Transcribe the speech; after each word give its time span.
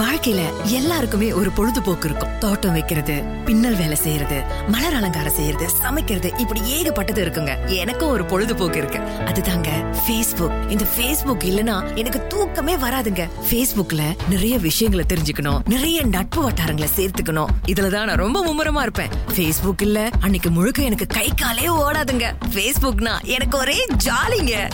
வாழ்க்கையில 0.00 0.64
எல்லாருக்குமே 0.64 1.32
ஒரு 1.32 1.50
பொழுதுபோக்கு 1.50 2.08
இருக்கும். 2.08 2.38
தோட்டம் 2.38 2.72
வைக்கிறது 2.72 3.22
பின்னல் 3.44 3.74
வேலை 3.74 3.96
செய்யறது 3.96 4.42
மலர் 4.68 4.94
அலங்காரம் 4.94 5.32
செய்யறது 5.32 5.68
சமைக்கிறது 5.70 6.32
இப்படி 6.36 6.60
ஏகப்பட்டது 6.60 7.24
இருக்குங்க. 7.24 7.68
எனக்கும் 7.68 8.08
ஒரு 8.08 8.24
பொழுதுபோக்கு 8.24 8.78
இருக்கு. 8.78 8.98
அதுதாங்க 8.98 9.68
பேஸ்புக் 10.08 10.70
இந்த 10.70 10.84
பேஸ்புக் 10.98 11.44
இல்லனா 11.44 11.94
எனக்கு 11.94 12.26
தூக்கமே 12.26 12.76
வராதுங்க. 12.76 13.28
பேஸ்புக்ல 13.50 14.02
நிறைய 14.28 14.58
விஷயங்களை 14.58 15.06
தெரிஞ்சுக்கணும். 15.12 15.60
நிறைய 15.68 16.02
நட்பு 16.02 16.50
வட்டாரங்களை 16.50 16.88
சேர்த்துக்கணும். 16.96 17.46
இதுலதான் 17.66 18.04
நான் 18.04 18.16
ரொம்ப 18.16 18.46
மும்முரமா 18.46 18.82
இருப்பேன். 18.82 19.08
பேஸ்புக் 19.36 19.82
இல்ல 19.82 20.08
அன்னைக்கு 20.20 20.50
முழுக்க 20.50 20.82
எனக்கு 20.82 21.06
கை 21.06 21.30
காலே 21.36 21.66
ஓடாதுங்க. 21.66 22.32
பேஸ்புக்னா 22.54 23.22
எனக்கு 23.22 23.58
ஒரே 23.58 23.86
ஜாலிங்க. 24.04 24.70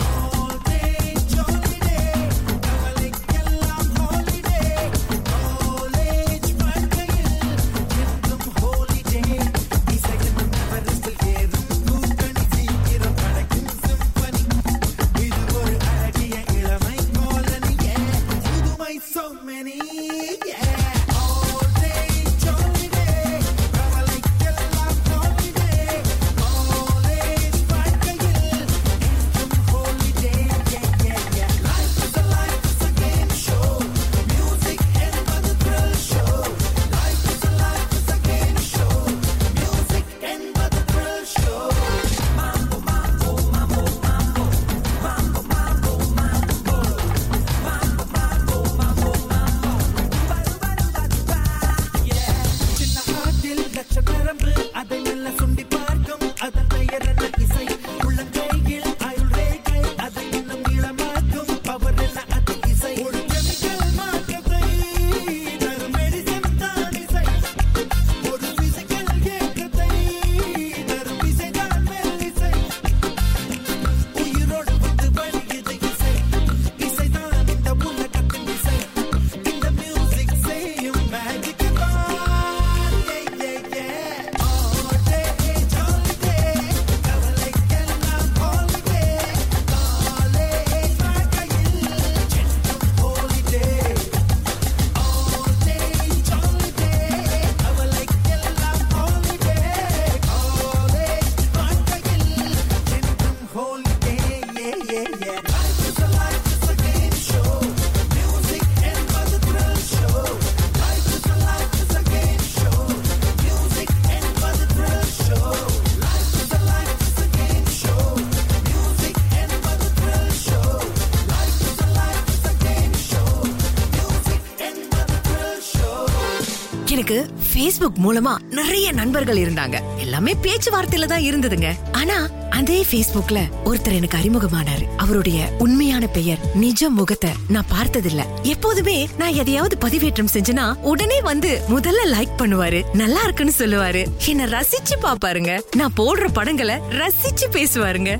எனக்கு 127.07 127.35
ஃபேஸ்புக் 127.49 127.99
மூலமா 128.05 128.31
நிறைய 128.49 128.91
நண்பர்கள் 128.91 129.37
இருந்தாங்க. 129.37 129.79
எல்லாமே 129.97 130.35
பேச்சுவார்த்தையில 130.41 131.05
தான் 131.05 131.21
இருந்ததுங்க. 131.21 131.69
ஆனா 131.91 132.27
அதே 132.57 132.85
பேஸ்புக்ல 132.91 133.51
ஒருத்தர் 133.65 133.93
எனக்கு 133.93 134.17
அறிமுகமானாரு. 134.17 134.85
அவருடைய 134.97 135.55
உண்மையான 135.57 136.07
பெயர் 136.07 136.37
நிஜ 136.53 136.89
முகத்தை 136.89 137.29
நான் 137.47 137.65
பார்த்ததில்ல. 137.71 138.23
எப்போதுமே 138.43 139.07
நான் 139.17 139.33
எதையாவது 139.33 139.77
பதிவேற்றம் 139.81 140.27
செஞ்சனா 140.33 140.73
உடனே 140.73 141.21
வந்து 141.21 141.61
முதல்ல 141.69 142.01
லைக் 142.05 142.33
பண்ணுவாரு. 142.37 142.83
நல்லா 142.93 143.21
இருக்குன்னு 143.21 143.53
சொல்லுவாரு. 143.57 144.05
என்ன 144.25 144.45
ரசிச்சு 144.45 144.93
பாப்பாருங்க 145.01 145.61
நான் 145.75 145.93
போடுற 145.97 146.31
படங்களை 146.33 146.75
ரசிச்சு 146.75 147.45
பேசுவாருங்க. 147.51 148.19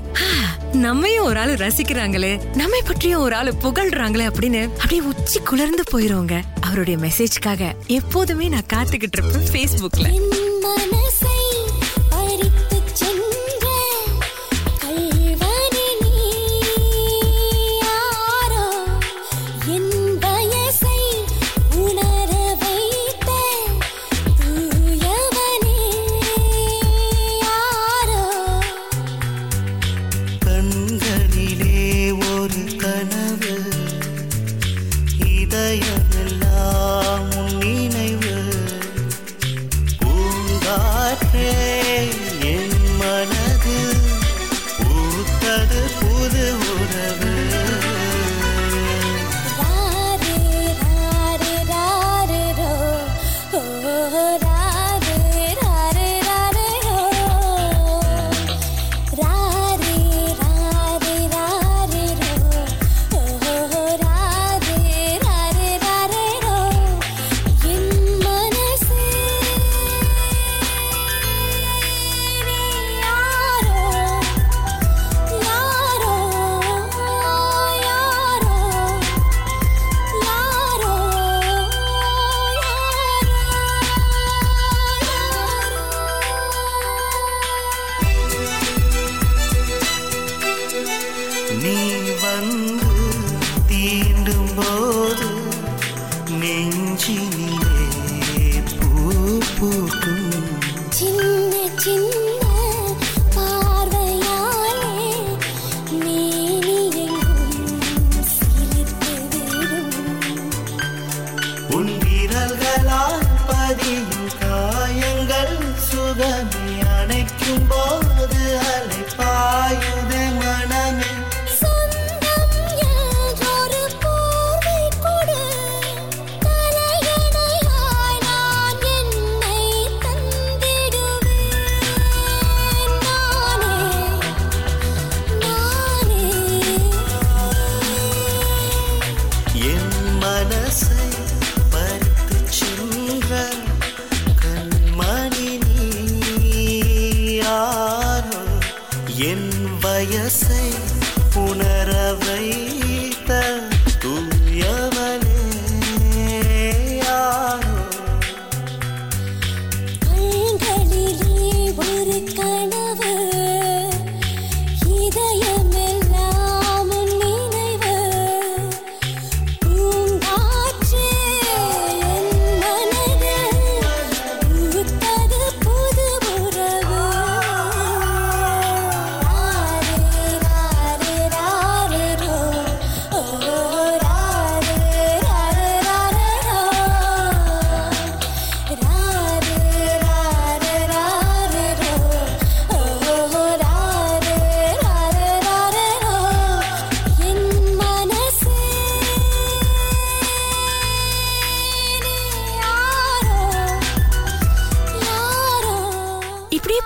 நம்மையும் 0.72 1.24
ஒரு 1.24 1.38
ஆளு 1.38 1.54
ரசிக்கிறாங்களே. 1.54 2.54
நம்மை 2.54 2.82
பற்றியும் 2.86 3.20
ஒரு 3.20 3.34
ஆளு 3.34 3.54
புகழ்றாங்களே 3.62 4.28
அப்படின்னு 4.30 4.64
அப்படியே 4.64 5.00
உச்சி 5.00 5.40
குளர்ந்து 5.40 5.82
போயிருவோங்க. 5.92 6.42
அவருடைய 6.60 6.98
மெசேஜ்க்காக 6.98 7.72
எப்போதுமே 7.86 8.48
நான் 8.48 8.66
காத்துக்கிட்டு 8.72 9.18
இருப்பேன் 9.18 9.48
பேஸ்புக்ல 9.52 10.20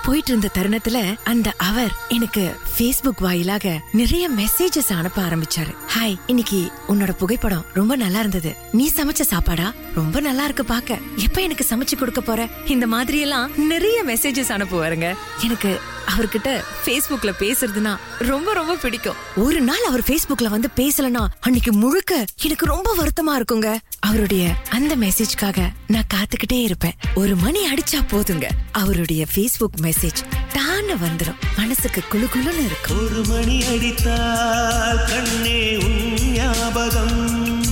போயிட்டு 0.03 0.29
இருந்த 0.29 0.49
தருணத்துல 0.57 1.15
அந்த 1.23 1.53
அவர் 1.57 1.91
எனக்கு 2.09 2.55
பேஸ்புக் 2.77 3.19
வாயிலாக 3.19 3.81
நிறைய 3.91 4.29
மெசேஜஸ் 4.29 4.93
அனுப்ப 4.93 5.21
ஆரம்பிச்சாரு. 5.21 5.75
ஹாய் 5.97 6.19
இன்னைக்கு 6.27 6.71
உன்னோட 6.87 7.11
புகைப்படம் 7.11 7.65
ரொம்ப 7.73 7.95
நல்லா 7.95 8.19
இருந்தது. 8.19 8.55
நீ 8.71 8.91
சமைச்ச 8.95 9.21
சாப்பாடா? 9.21 9.73
ரொம்ப 9.95 10.19
நல்லா 10.19 10.43
இருக்கு 10.43 10.65
பாக்க. 10.65 10.97
எப்ப 11.15 11.41
எனக்கு 11.41 11.65
சமைச்சு 11.69 11.95
கொடுக்க 11.97 12.21
போற? 12.21 12.47
இந்த 12.65 12.87
மாதிரி 12.87 13.19
எல்லாம் 13.19 13.67
நிறைய 13.67 14.03
மெசேஜஸ் 14.03 14.51
அனுப்புவாருங்க. 14.51 15.15
எனக்கு 15.43 15.79
அவர்கிட்ட 16.07 16.63
Facebookல 16.85 17.31
பேசுறதுனா 17.39 17.97
ரொம்ப 18.19 18.53
ரொம்ப 18.53 18.75
பிடிக்கும். 18.75 19.15
ஒரு 19.35 19.61
நாள் 19.61 19.83
அவர் 19.87 19.99
Facebookல 19.99 20.47
வந்து 20.47 20.69
பேசலனா 20.75 21.27
அன்னைக்கு 21.39 21.73
முழுக்க 21.73 22.25
எனக்கு 22.43 22.65
ரொம்ப 22.65 22.95
வருத்தமா 22.97 23.41
இருக்குங்க. 23.41 23.75
அவருடைய 23.99 24.53
அந்த 24.69 24.95
மெசேஜ்க்காக 24.95 25.69
நான் 25.87 26.07
காத்துக்கிட்டே 26.13 26.61
இருப்பேன். 26.61 26.93
ஒரு 27.15 27.35
மணி 27.35 27.73
அடிச்சா 27.73 28.01
போதுங்க. 28.11 28.49
அவருடைய 28.71 29.25
ஃபேஸ்புக் 29.35 29.81
மெசேஜ் 29.81 30.21
தான 30.53 30.93
வந்துடும் 30.93 31.39
மனசுக்கு 31.57 32.01
குளு 32.11 32.27
குளுன்னு 32.33 32.65
இருக்கும். 32.65 32.97
ஒரு 32.97 33.21
மணி 33.27 33.63
அடித்தால் 33.63 35.05
கண்ணே 35.07 35.77
உன் 35.77 36.13
ஞாபகம். 36.13 37.65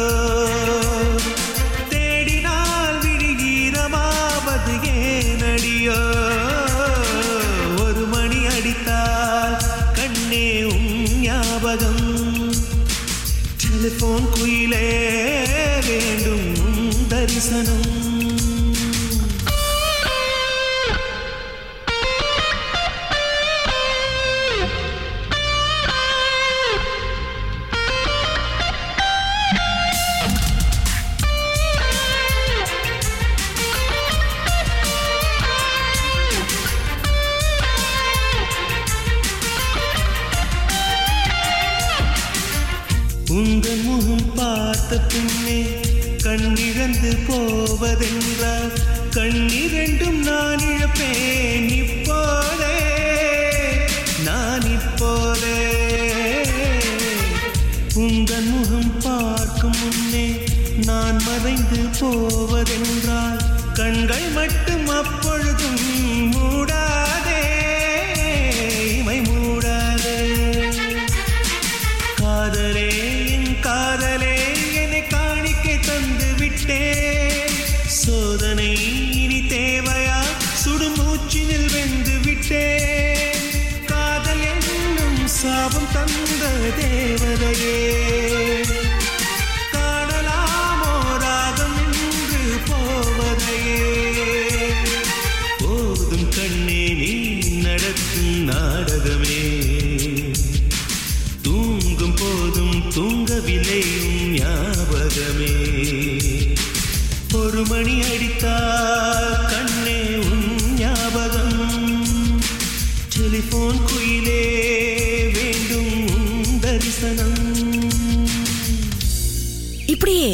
உன் 17.40 17.46
தரிசனம் 17.46 17.79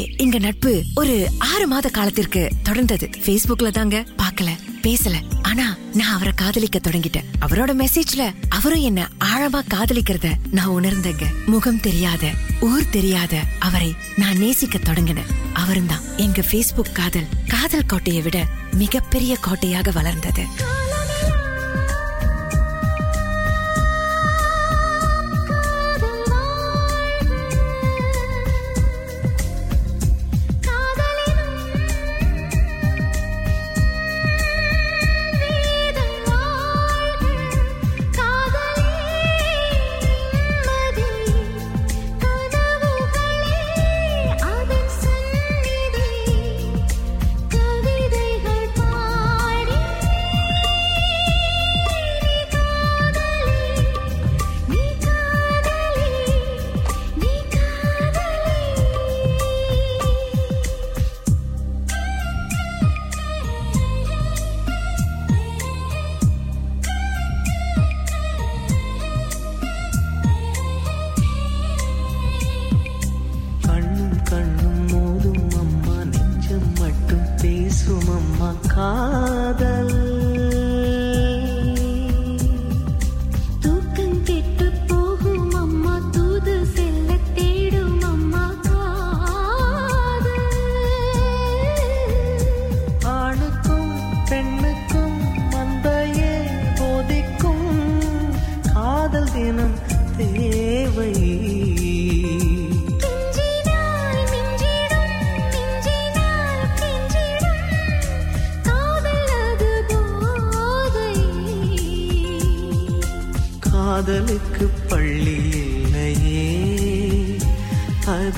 எங்க 0.05 0.39
நட்பு 0.39 0.83
ஒரு 0.95 1.29
ஆறு 1.37 1.67
மாத 1.67 1.89
காலத்திற்கு 1.89 2.51
தொடர்ந்தது. 2.65 3.05
பேஸ்புக்ல 3.25 3.69
தாங்க 3.69 4.05
பாக்கல 4.17 4.49
பேசல. 4.81 5.15
ஆனா 5.41 5.75
நான் 5.93 6.13
அவரை 6.13 6.33
காதலிக்க 6.35 6.79
தொடங்கிட்டேன். 6.79 7.27
அவரோட 7.41 7.85
மெசேஜ்ல 7.85 8.33
அவரும் 8.49 8.81
என்ன 8.81 9.09
ஆழமா 9.19 9.61
காதலிக்கிறத 9.73 10.31
நான் 10.51 10.69
உணர்ந்தேங்க. 10.69 11.23
முகம் 11.45 11.79
தெரியாத 11.79 12.31
ஊர் 12.59 12.89
தெரியாத 12.89 13.43
அவரை 13.59 13.95
நான் 14.15 14.37
நேசிக்க 14.37 14.77
தொடங்கினேன். 14.77 15.31
அவரும் 15.53 15.85
தான் 15.85 16.17
எங்க 16.17 16.43
பேஸ்புக் 16.51 16.91
காதல் 16.93 17.27
காதல் 17.47 17.85
கோட்டையை 17.85 18.21
விட 18.21 18.45
மிகப்பெரிய 18.71 19.37
கோட்டையாக 19.41 19.91
வளர்ந்தது. 19.91 20.43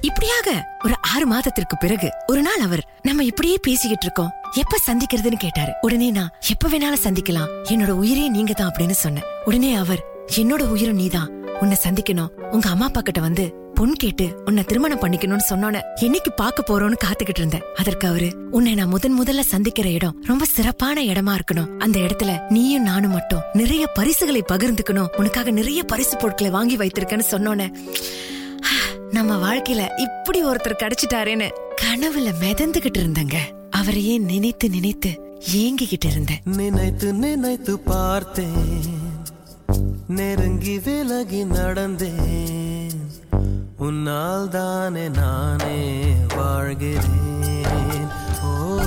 இப்படியாக 0.00 0.78
ஒரு 0.84 0.94
ஆறு 1.14 1.26
மாதத்திற்கு 1.26 1.76
பிறகு 1.76 2.10
ஒரு 2.26 2.42
நாள் 2.42 2.60
அவர் 2.60 2.88
நம்ம 3.02 3.24
இப்படியே 3.24 3.58
பேசிக்கிட்டு 3.62 4.04
இருக்கோம். 4.04 4.32
எப்ப 4.52 4.76
சந்திக்கிறதுன்னு 4.86 5.36
கேட்டாரு. 5.36 5.72
உடனே 5.80 6.10
நான் 6.10 6.30
எப்ப 6.48 6.68
வேணாலும் 6.68 7.06
சந்திக்கலாம். 7.06 7.48
என்னோட 7.64 7.88
உயிரே 7.88 8.28
நீங்க 8.28 8.52
தான் 8.52 8.72
அப்படின்னு 8.72 8.90
சொன்னேன். 8.90 9.24
உடனே 9.44 9.74
அவர் 9.74 10.04
என்னோட 10.36 10.60
உயிரும் 10.60 10.94
நீதான். 10.94 11.39
உன்னை 11.60 11.76
சந்திக்கணும். 11.86 12.30
உங்க 12.54 12.68
அம்மா 12.68 12.86
அப்பா 12.86 13.00
கிட்ட 13.00 13.20
வந்து 13.20 13.44
பொன் 13.74 13.94
கேட்டு 14.02 14.24
உன்னை 14.46 14.62
திருமணம் 14.64 15.00
பண்ணிக்கணும்னு 15.00 15.46
சொன்னோன்னே 15.50 15.80
என்னைக்கு 16.00 16.30
பார்க்க 16.36 16.64
போறோம்னு 16.68 16.98
காத்துக்கிட்டு 17.04 17.40
இருந்தேன். 17.42 17.64
அதற்கு 17.76 18.08
அவரு 18.08 18.28
உன்னை 18.50 18.72
நான் 18.74 18.92
முதன் 18.94 19.16
முதல்ல 19.20 19.42
சந்திக்கிற 19.52 19.88
இடம் 19.90 20.18
ரொம்ப 20.26 20.44
சிறப்பான 20.56 21.02
இடமா 21.02 21.34
இருக்கணும். 21.38 21.70
அந்த 21.78 21.96
இடத்துல 21.98 22.32
நீயும் 22.48 22.82
நானும் 22.82 23.14
மட்டும் 23.18 23.44
நிறைய 23.52 23.86
பரிசுகளை 23.98 24.42
பகிர்ந்துக்கணும். 24.52 25.10
உனக்காக 25.18 25.50
நிறைய 25.60 25.82
பரிசு 25.84 26.16
பொருட்களை 26.16 26.52
வாங்கி 26.52 26.76
வைத்திருக்கேன்னு 26.76 27.30
சொன்னோன்னு 27.30 27.68
நம்ம 29.16 29.36
வாழ்க்கையில 29.44 29.84
இப்படி 29.98 30.40
ஒருத்தர் 30.44 30.80
கிடைச்சிட்டாரேன்னு 30.82 31.48
கனவுல 31.82 32.28
மிதந்துகிட்டு 32.42 33.00
இருந்தேங்க. 33.02 33.38
அவரையே 33.78 34.14
நினைத்து 34.30 34.66
நினைத்து 34.68 35.10
ஏங்கிக்கிட்டு 35.56 36.08
இருந்தேன். 36.10 36.42
நினைத்து 36.58 37.08
நினைத்து 37.24 37.72
பார்த்தேன். 37.78 38.58
நெருங்கி 40.08 40.78
விலகி 40.78 41.44
நடந்தேன். 41.44 42.98
உன்னால் 43.78 44.48
தானே 44.48 45.08
நானே 45.08 45.78
வாழ்கிறேன். 46.36 48.08
ஓ 48.42 48.78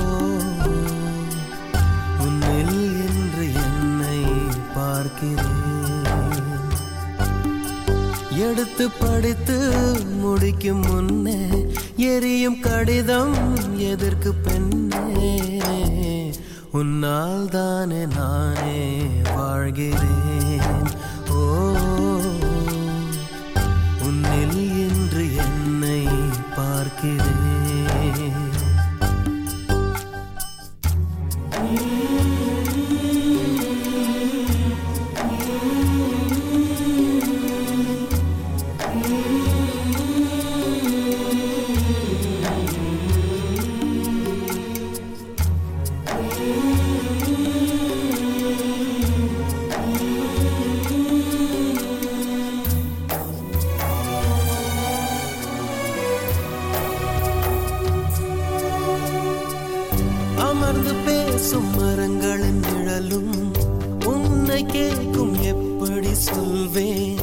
உன்னில் 2.20 2.76
என்று 3.06 3.46
என்னை 3.54 4.20
பார்க்கிறேன். 4.74 5.52
எடுத்து 8.38 8.90
படித்து 8.90 9.58
முடிக்கும் 10.20 10.84
முன்னே 10.86 11.66
எரியும் 11.96 12.60
கடிதம் 12.60 13.34
எதற்கு 13.76 14.34
பெண்ணே? 14.34 15.32
உன்னால் 16.78 17.48
தானே 17.48 18.06
நானே 18.06 18.78
வாழ்கிறேன். 19.36 20.83
பேசும் 61.54 61.74
மரங்களின் 61.76 62.60
நிழலும் 62.60 63.34
உன்னை 64.04 64.58
கேட்கும் 64.66 65.34
எப்படி 65.42 66.12
சொல்வேன்? 66.22 67.20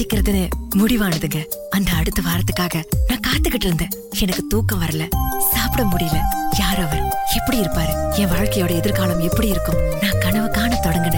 சந்திக்கிறதுன்னு 0.00 0.48
முடிவானதுங்க. 0.76 1.44
அந்த 1.70 1.92
அடுத்த 1.92 2.22
வாரத்துக்காக 2.22 2.84
நான் 3.08 3.20
காத்துக்கிட்டு 3.28 3.64
இருந்தேன். 3.64 3.88
எனக்கு 4.20 4.46
தூக்கம் 4.46 4.82
வரல. 4.82 5.08
சாப்பிட 5.52 5.88
முடியல. 5.88 6.18
யார் 6.58 6.80
அவர்? 6.80 7.16
எப்படி 7.38 7.60
இருப்பாரு? 7.60 8.14
என் 8.14 8.30
வாழ்க்கையோட 8.30 8.70
எதிர்காலம் 8.70 9.20
எப்படி 9.20 9.48
இருக்கும்? 9.48 9.76
நான் 10.00 10.20
கனவு 10.20 10.50
காண 10.50 10.74
தொடங்க 10.74 11.08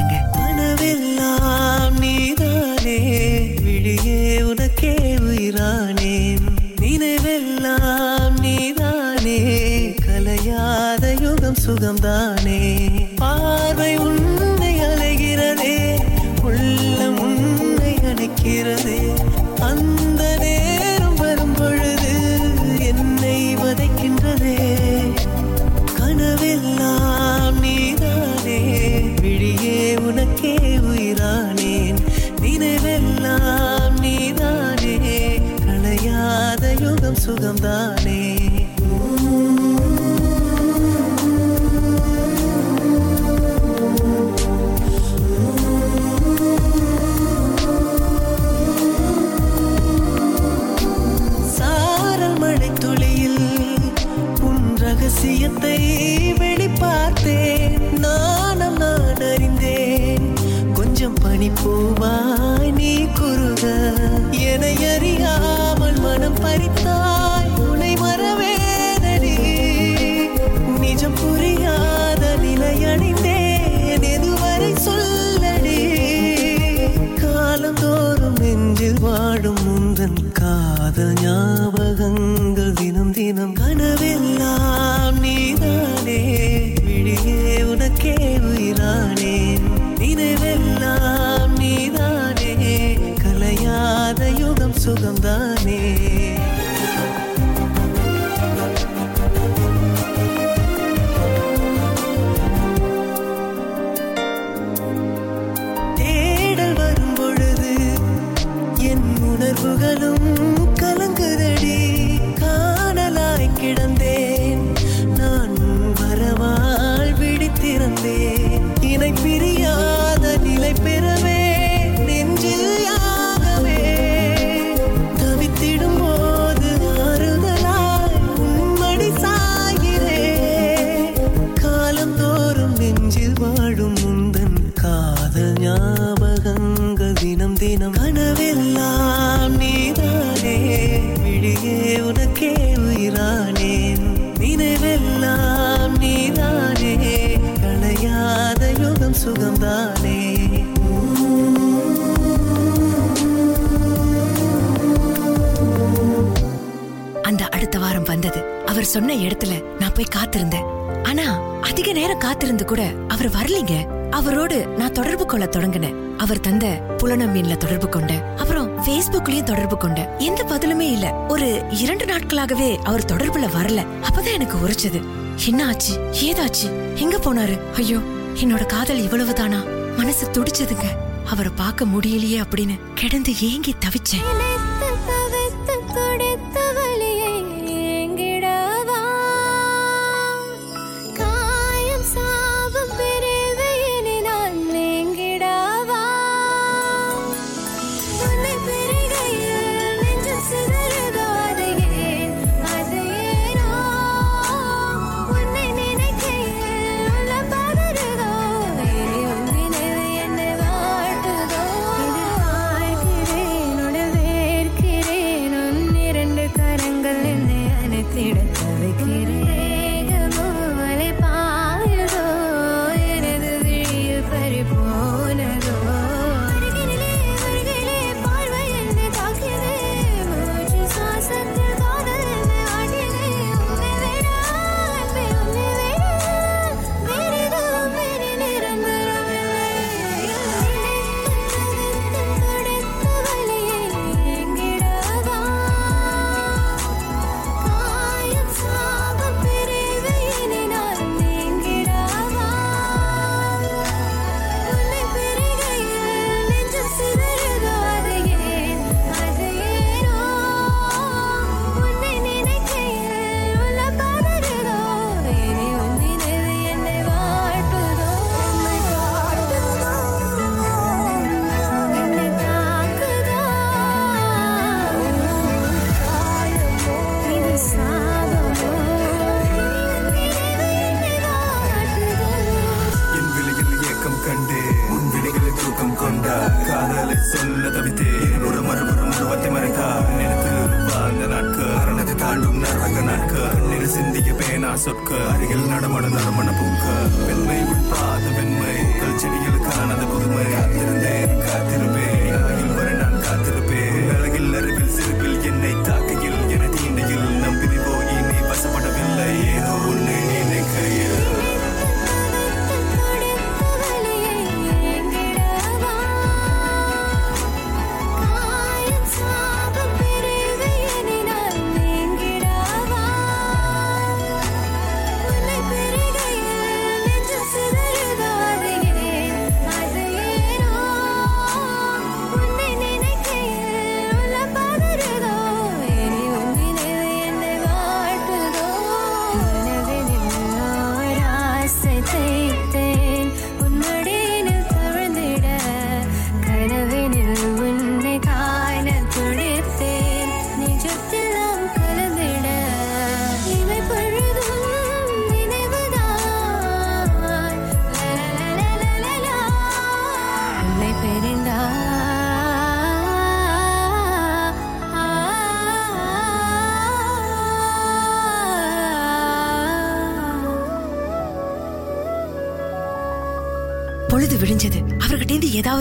சொன்ன 158.93 159.15
இடத்துல 159.15 159.53
நான் 159.79 159.93
போய் 159.93 160.13
காத்திருந்தேன். 160.15 160.67
ஆனா 161.03 161.41
அதிக 161.61 161.93
நேரம் 161.93 162.19
காத்திருந்து 162.19 162.65
கூட 162.65 162.91
அவர் 163.09 163.31
வரலீங்க. 163.31 163.75
அவரோடு 164.11 164.67
நான் 164.67 164.93
தொடர்பு 164.93 165.27
கொள்ள 165.27 165.45
தொடங்கினேன். 165.45 166.17
அவர் 166.17 166.41
தந்த 166.41 166.67
புலனம் 166.99 167.35
மீன்ல 167.35 167.57
தொடர்பு 167.57 167.89
கொண்டேன் 167.89 168.23
அப்புறம் 168.37 168.85
பேஸ்புக்லயும் 168.85 169.43
தொடர்பு 169.43 169.77
கொண்டேன் 169.77 170.09
எந்த 170.19 170.45
பதிலுமே 170.45 170.87
இல்ல. 170.91 171.13
ஒரு 171.29 171.65
இரண்டு 171.71 172.07
நாட்களாகவே 172.07 172.79
அவர் 172.83 173.05
தொடர்புல 173.05 173.49
வரல. 173.57 173.87
அப்பதான் 174.03 174.33
எனக்கு 174.33 174.59
உரைச்சது. 174.59 175.01
என்ன 175.47 175.67
ஆச்சு? 175.67 176.11
ஏதாச்சு? 176.13 176.69
எங்க 176.95 177.17
போனாரு? 177.17 177.59
ஐயோ 177.75 177.99
என்னோட 178.35 178.67
காதல் 178.67 179.01
இவ்வளவுதானா? 179.01 179.61
மனசு 179.97 180.29
துடிச்சதுங்க. 180.31 180.85
அவரை 181.25 181.53
பார்க்க 181.57 181.85
முடியலையே 181.85 182.43
அப்படின்னு 182.43 182.79
கிடந்து 182.95 183.33
ஏங்கி 183.41 183.75
தவிச்சேன். 183.81 184.52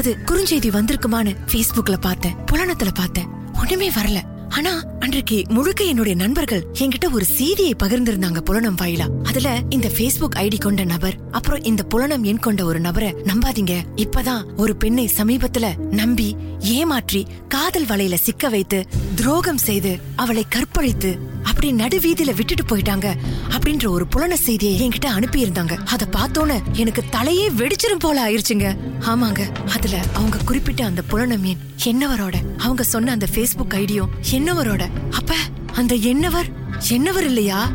ஏதாவது 0.01 0.21
குறுஞ்செய்தி 0.25 0.69
வந்திருக்குமான்னு 0.75 1.35
பேஸ்புக்ல 1.51 1.97
பார்த்தேன் 1.99 2.35
புலனத்துல 2.51 2.87
பார்த்தேன். 2.93 3.27
ஒண்ணுமே 3.59 3.89
வரல. 3.89 4.19
ஆனா 4.49 4.83
அன்றைக்கு 4.99 5.43
முழுக்க 5.49 5.83
என்னுடைய 5.83 6.17
நண்பர்கள் 6.17 6.65
என்கிட்ட 6.79 7.11
ஒரு 7.11 7.25
செய்தியை 7.25 7.75
பகிர்ந்திருந்தாங்க 7.83 8.37
புலனம் 8.37 8.77
வாயிலா. 8.77 9.07
அதுல 9.23 9.59
இந்த 9.69 9.87
பேஸ்புக் 9.97 10.35
ஐடி 10.35 10.59
கொண்ட 10.59 10.83
நபர் 10.83 11.15
அப்புறம் 11.31 11.63
இந்த 11.63 11.83
புலனம் 11.83 12.23
எண் 12.23 12.37
கொண்ட 12.37 12.65
ஒரு 12.65 12.79
நபரை 12.79 13.13
நம்பாதீங்க. 13.13 13.81
இப்பதான் 13.95 14.43
ஒரு 14.57 14.75
பெண்ணை 14.75 15.09
சமீபத்துல 15.17 15.77
நம்பி 15.91 16.35
ஏமாற்றி 16.59 17.27
காதல் 17.47 17.85
வலையில 17.85 18.13
சிக்க 18.13 18.49
வைத்து 18.49 18.85
துரோகம் 19.15 19.57
செய்து 19.57 19.99
அவளை 20.15 20.45
கற்பழித்து 20.49 21.19
அப்படி 21.63 21.83
நடுவீதியில 21.83 22.35
விட்டுட்டு 22.35 22.63
போயிட்டாங்க 22.63 23.17
அப்படின்ற 23.49 23.87
ஒரு 23.87 24.07
புலன 24.07 24.35
செய்தியை 24.35 24.87
என்கிட்ட 24.87 25.05
அனுப்பி 25.05 25.45
இருந்தாங்க 25.45 25.73
அத 25.85 26.07
பார்த்தோன்னு 26.11 26.61
எனக்கு 26.73 27.03
தலையே 27.11 27.45
வெடிச்சிரும் 27.55 27.99
போல 27.99 28.29
ஆயிருச்சுங்க. 28.29 28.77
ஆமாங்க 28.99 29.69
அதுல 29.71 30.01
அவங்க 30.13 30.37
குறிப்பிட்ட 30.45 30.85
அந்த 30.85 31.01
புலன 31.01 31.37
மீன் 31.37 31.57
என்னவரோட? 31.83 32.35
அவங்க 32.57 32.83
சொன்ன 32.83 33.11
அந்த 33.11 33.27
பேஸ்புக் 33.35 33.75
ஐடியும் 33.75 34.09
என்னவரோட? 34.31 34.89
அப்ப 35.11 35.35
அந்த 35.73 35.95
என்னவர் 35.95 36.49
என்னவர் 36.89 37.23
இல்லையா? 37.23 37.71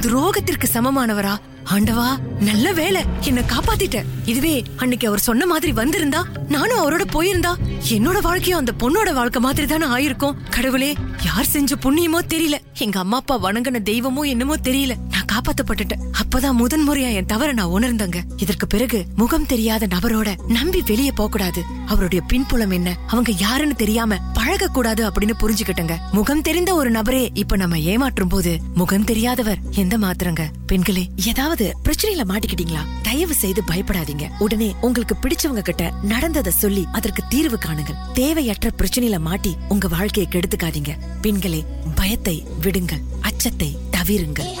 துரோகத்திற்கு 0.00 0.68
சமமானவரா? 0.72 1.36
ஆண்டவா 1.70 2.18
நல்ல 2.40 2.72
வேலை 2.72 3.04
என்ன 3.20 3.40
காப்பாத்திட்ட. 3.40 4.04
இதுவே 4.28 4.54
அன்னைக்கு 4.76 5.06
அவர் 5.08 5.26
சொன்ன 5.28 5.46
மாதிரி 5.46 5.72
வந்திருந்தா 5.72 6.20
நானும் 6.48 6.80
அவரோட 6.82 7.04
போயிருந்தா. 7.12 7.52
என்னோட 7.88 8.18
வாழ்க்கையும் 8.20 8.58
அந்த 8.58 8.72
பொண்ணோட 8.78 9.12
வாழ்க்கை 9.14 9.40
மாதிரி 9.42 9.66
தானே 9.66 9.86
ஆயிருக்கும். 9.86 10.36
கடவுளே 10.50 10.90
யார் 11.24 11.52
செஞ்ச 11.54 11.74
புண்ணியமோ 11.82 12.20
தெரியல. 12.34 12.56
எங்க 12.78 12.98
அம்மா 12.98 13.16
அப்பா 13.16 13.36
வணங்கின 13.42 13.82
தெய்வமோ 13.90 14.22
என்னமோ 14.28 14.56
தெரியல. 14.62 14.94
நான் 15.10 15.28
காப்பாத்தப்பட்டுட்டேன். 15.32 16.02
அப்பதான் 16.20 16.58
முதன் 16.60 16.84
முறையா 16.88 17.12
என் 17.12 17.26
தவற 17.26 17.52
நான் 17.52 17.74
உணர்ந்தங்க. 17.76 18.18
இதற்கு 18.36 18.66
பிறகு 18.66 19.04
முகம் 19.16 19.46
தெரியாத 19.46 19.86
நபரோட 19.86 20.28
நம்பி 20.48 20.82
வெளியே 20.86 21.12
போக 21.12 21.30
கூடாது 21.30 21.62
அவருடைய 21.86 22.24
பின்புலம் 22.28 22.70
என்ன? 22.70 22.96
அவங்க 23.06 23.32
யாருன்னு 23.38 23.74
தெரியாம 23.74 24.18
பழக 24.34 24.68
கூடாது 24.68 25.02
அப்படின்னு 25.08 25.34
புரிஞ்சுக்கிட்டங்க. 25.40 25.96
முகம் 26.12 26.42
தெரிந்த 26.42 26.74
ஒரு 26.74 26.90
நபரே 26.90 27.28
இப்ப 27.34 27.56
நம்ம 27.56 27.76
ஏமாற்றும் 27.76 28.32
போது 28.34 28.58
முகம் 28.74 29.04
தெரியாதவர் 29.04 29.62
எந்த 29.74 29.98
மாத்திரங்க? 29.98 30.44
பெண்களே 30.66 31.04
ஏதாவது 31.26 31.66
பிரச்சனையில 31.84 32.24
மாட்டிக்கிட்டீங்களா? 32.24 32.84
தயவு 33.02 33.34
செய்து 33.34 33.62
பயப்படாதீங்க. 33.70 34.17
உடனே 34.38 34.74
உங்களுக்கு 34.80 35.16
பிடிச்சவங்க 35.22 35.60
கிட்ட 35.60 35.92
நடந்ததை 36.02 36.52
சொல்லி 36.52 36.86
அதற்கு 36.92 37.22
தீர்வு 37.28 37.58
காணுங்கள். 37.66 38.12
தேவையற்ற 38.12 38.70
பிரச்சனையில 38.78 39.18
மாட்டி 39.18 39.56
உங்க 39.68 39.88
வாழ்க்கையை 39.88 40.32
கெடுத்துக்காதீங்க. 40.32 40.98
பெண்களே 41.22 41.64
பயத்தை 41.94 42.46
விடுங்கள். 42.60 43.00
அச்சத்தை 43.20 43.78
தவிருங்கள். 43.90 44.56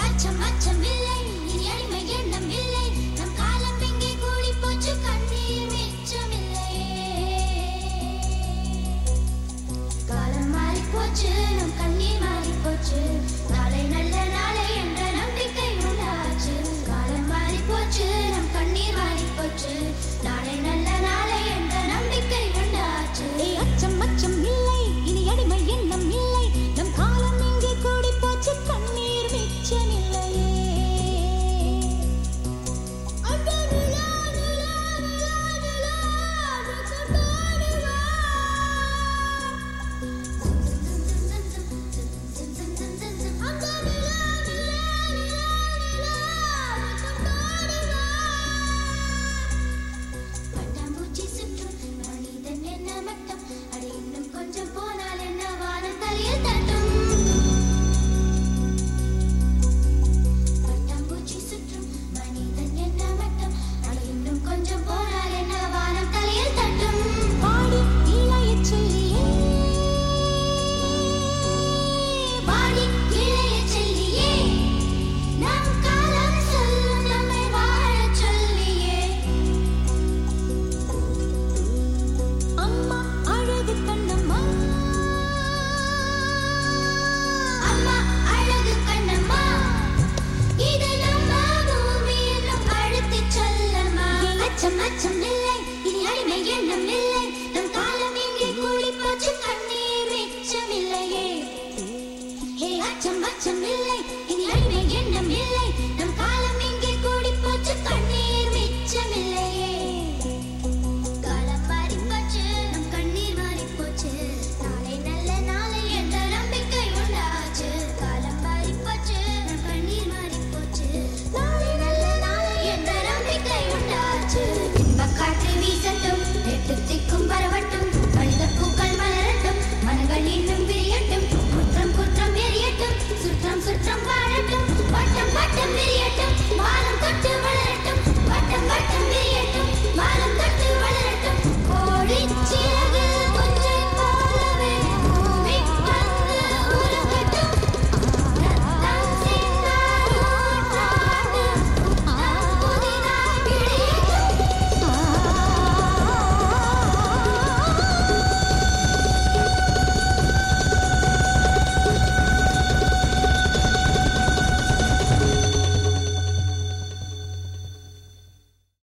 காலம் 10.06 10.50
மாறி 10.50 10.80
போச்சு? 10.92 11.28
நம் 11.58 11.76
கண்ணீர் 11.78 12.20
மாறி 12.20 12.50
போச்சு. 12.64 13.17